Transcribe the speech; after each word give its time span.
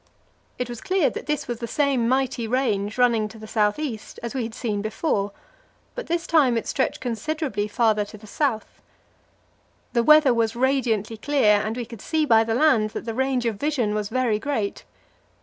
It 0.57 0.67
was 0.67 0.81
clear 0.81 1.11
that 1.11 1.27
this 1.27 1.47
was 1.47 1.59
the 1.59 1.67
same 1.67 2.07
mighty 2.09 2.47
range 2.47 2.97
running 2.97 3.27
to 3.27 3.37
the 3.37 3.45
south 3.45 3.77
east 3.77 4.19
as 4.23 4.33
we 4.33 4.41
had 4.41 4.55
seen 4.55 4.81
before, 4.81 5.31
but 5.93 6.07
this 6.07 6.25
time 6.25 6.57
it 6.57 6.65
stretched 6.65 6.99
considerably 6.99 7.67
farther 7.67 8.03
to 8.05 8.17
the 8.17 8.25
south. 8.25 8.81
The 9.93 10.01
weather 10.01 10.33
was 10.33 10.55
radiantly 10.55 11.17
clear, 11.17 11.53
and 11.63 11.77
we 11.77 11.85
could 11.85 12.01
see 12.01 12.25
by 12.25 12.43
the 12.43 12.55
land 12.55 12.89
that 12.97 13.05
the 13.05 13.13
range 13.13 13.45
of 13.45 13.57
vision 13.57 13.93
was 13.93 14.09
very 14.09 14.39
great. 14.39 14.85